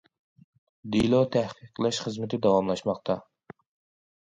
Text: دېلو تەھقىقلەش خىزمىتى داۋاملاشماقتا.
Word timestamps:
دېلو 0.95 1.19
تەھقىقلەش 1.35 2.01
خىزمىتى 2.07 2.41
داۋاملاشماقتا. 2.47 3.21